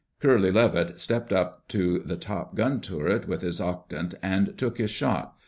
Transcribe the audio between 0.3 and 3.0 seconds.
Levitt stepped up to the top gun